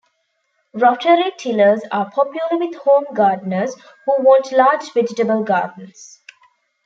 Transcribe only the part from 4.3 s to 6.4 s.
large vegetable gardens.